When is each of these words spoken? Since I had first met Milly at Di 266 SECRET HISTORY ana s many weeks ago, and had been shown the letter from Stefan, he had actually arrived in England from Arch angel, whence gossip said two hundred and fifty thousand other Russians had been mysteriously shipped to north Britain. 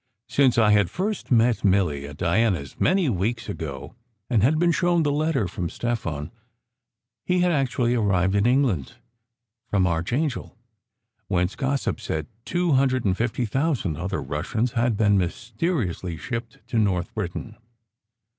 Since 0.27 0.57
I 0.57 0.71
had 0.71 0.89
first 0.89 1.29
met 1.31 1.63
Milly 1.63 2.07
at 2.07 2.17
Di 2.17 2.37
266 2.39 2.71
SECRET 2.71 2.71
HISTORY 2.71 2.71
ana 2.71 2.71
s 2.71 2.81
many 2.81 3.09
weeks 3.15 3.49
ago, 3.49 3.95
and 4.31 4.41
had 4.41 4.57
been 4.57 4.71
shown 4.71 5.03
the 5.03 5.11
letter 5.11 5.47
from 5.47 5.69
Stefan, 5.69 6.31
he 7.23 7.41
had 7.41 7.51
actually 7.51 7.93
arrived 7.93 8.33
in 8.33 8.47
England 8.47 8.95
from 9.69 9.85
Arch 9.85 10.11
angel, 10.11 10.57
whence 11.27 11.55
gossip 11.55 12.01
said 12.01 12.25
two 12.45 12.71
hundred 12.71 13.05
and 13.05 13.15
fifty 13.15 13.45
thousand 13.45 13.95
other 13.95 14.23
Russians 14.23 14.71
had 14.71 14.97
been 14.97 15.19
mysteriously 15.19 16.17
shipped 16.17 16.65
to 16.69 16.79
north 16.79 17.13
Britain. 17.13 17.55